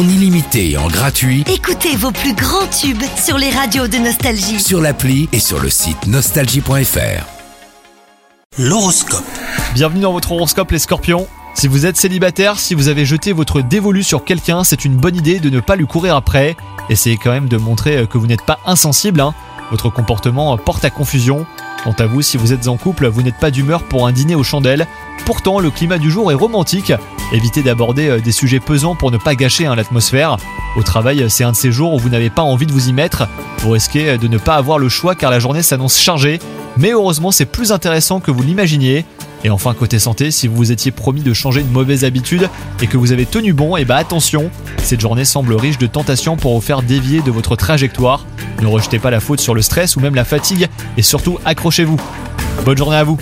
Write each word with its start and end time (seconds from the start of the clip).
en 0.00 0.08
illimité 0.08 0.70
et 0.70 0.76
en 0.78 0.88
gratuit 0.88 1.44
Écoutez 1.52 1.94
vos 1.94 2.10
plus 2.10 2.32
grands 2.32 2.66
tubes 2.68 3.02
sur 3.22 3.36
les 3.36 3.50
radios 3.50 3.86
de 3.86 3.98
Nostalgie. 3.98 4.58
sur 4.58 4.80
l'appli 4.80 5.28
et 5.32 5.38
sur 5.38 5.60
le 5.60 5.68
site 5.68 6.06
nostalgie.fr. 6.06 7.26
L'horoscope. 8.58 9.24
Bienvenue 9.74 10.00
dans 10.00 10.12
votre 10.12 10.32
horoscope 10.32 10.70
les 10.70 10.78
scorpions. 10.78 11.26
Si 11.54 11.68
vous 11.68 11.84
êtes 11.84 11.98
célibataire, 11.98 12.58
si 12.58 12.74
vous 12.74 12.88
avez 12.88 13.04
jeté 13.04 13.32
votre 13.32 13.60
dévolu 13.60 14.02
sur 14.02 14.24
quelqu'un, 14.24 14.64
c'est 14.64 14.86
une 14.86 14.96
bonne 14.96 15.16
idée 15.16 15.38
de 15.38 15.50
ne 15.50 15.60
pas 15.60 15.76
lui 15.76 15.86
courir 15.86 16.16
après. 16.16 16.56
Essayez 16.88 17.18
quand 17.22 17.32
même 17.32 17.48
de 17.48 17.58
montrer 17.58 17.98
euh, 17.98 18.06
que 18.06 18.16
vous 18.16 18.26
n'êtes 18.26 18.44
pas 18.46 18.58
insensible. 18.64 19.20
hein. 19.20 19.34
Votre 19.70 19.90
comportement 19.90 20.54
euh, 20.54 20.56
porte 20.56 20.84
à 20.84 20.90
confusion. 20.90 21.44
Quant 21.84 21.94
à 21.98 22.06
vous, 22.06 22.22
si 22.22 22.38
vous 22.38 22.54
êtes 22.54 22.68
en 22.68 22.78
couple, 22.78 23.06
vous 23.08 23.22
n'êtes 23.22 23.38
pas 23.38 23.50
d'humeur 23.50 23.82
pour 23.82 24.06
un 24.06 24.12
dîner 24.12 24.34
aux 24.34 24.44
chandelles. 24.44 24.86
Pourtant, 25.26 25.58
le 25.60 25.70
climat 25.70 25.98
du 25.98 26.10
jour 26.10 26.32
est 26.32 26.34
romantique. 26.36 26.92
Évitez 27.32 27.62
d'aborder 27.62 28.08
euh, 28.08 28.20
des 28.20 28.32
sujets 28.32 28.58
pesants 28.58 28.96
pour 28.96 29.10
ne 29.10 29.16
pas 29.16 29.36
gâcher 29.36 29.66
hein, 29.66 29.76
l'atmosphère. 29.76 30.36
Au 30.76 30.82
travail, 30.82 31.24
c'est 31.28 31.44
un 31.44 31.52
de 31.52 31.56
ces 31.56 31.70
jours 31.70 31.94
où 31.94 31.98
vous 31.98 32.08
n'avez 32.08 32.30
pas 32.30 32.42
envie 32.42 32.66
de 32.66 32.72
vous 32.72 32.88
y 32.88 32.92
mettre. 32.92 33.28
Vous 33.58 33.70
risquez 33.70 34.10
euh, 34.10 34.18
de 34.18 34.26
ne 34.26 34.38
pas 34.38 34.56
avoir 34.56 34.78
le 34.78 34.88
choix 34.88 35.14
car 35.14 35.30
la 35.30 35.38
journée 35.38 35.62
s'annonce 35.62 35.98
chargée. 35.98 36.40
Mais 36.76 36.90
heureusement, 36.90 37.30
c'est 37.30 37.46
plus 37.46 37.70
intéressant 37.72 38.20
que 38.20 38.30
vous 38.30 38.42
l'imaginiez. 38.42 39.04
Et 39.44 39.50
enfin, 39.50 39.74
côté 39.74 39.98
santé, 39.98 40.30
si 40.30 40.48
vous 40.48 40.56
vous 40.56 40.72
étiez 40.72 40.90
promis 40.90 41.22
de 41.22 41.32
changer 41.32 41.60
une 41.60 41.70
mauvaise 41.70 42.04
habitude 42.04 42.48
et 42.82 42.86
que 42.86 42.98
vous 42.98 43.12
avez 43.12 43.26
tenu 43.26 43.52
bon, 43.52 43.76
et 43.76 43.84
bah 43.84 43.96
attention, 43.96 44.50
cette 44.82 45.00
journée 45.00 45.24
semble 45.24 45.54
riche 45.54 45.78
de 45.78 45.86
tentations 45.86 46.36
pour 46.36 46.54
vous 46.54 46.60
faire 46.60 46.82
dévier 46.82 47.22
de 47.22 47.30
votre 47.30 47.56
trajectoire. 47.56 48.26
Ne 48.60 48.66
rejetez 48.66 48.98
pas 48.98 49.10
la 49.10 49.20
faute 49.20 49.40
sur 49.40 49.54
le 49.54 49.62
stress 49.62 49.96
ou 49.96 50.00
même 50.00 50.14
la 50.14 50.24
fatigue 50.24 50.68
et 50.98 51.02
surtout 51.02 51.38
accrochez-vous. 51.44 51.98
Bonne 52.66 52.76
journée 52.76 52.96
à 52.96 53.04
vous 53.04 53.18